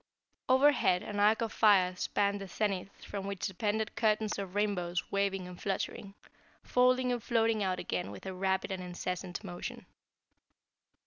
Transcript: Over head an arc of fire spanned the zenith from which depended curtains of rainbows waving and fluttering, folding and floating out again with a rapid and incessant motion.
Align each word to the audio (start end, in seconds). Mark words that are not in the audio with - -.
Over 0.49 0.71
head 0.71 1.03
an 1.03 1.19
arc 1.19 1.41
of 1.43 1.53
fire 1.53 1.95
spanned 1.95 2.41
the 2.41 2.47
zenith 2.47 3.03
from 3.05 3.27
which 3.27 3.45
depended 3.45 3.95
curtains 3.95 4.39
of 4.39 4.55
rainbows 4.55 5.03
waving 5.11 5.47
and 5.47 5.61
fluttering, 5.61 6.15
folding 6.63 7.11
and 7.11 7.21
floating 7.21 7.61
out 7.61 7.77
again 7.77 8.09
with 8.09 8.25
a 8.25 8.33
rapid 8.33 8.71
and 8.71 8.81
incessant 8.81 9.43
motion. 9.43 9.85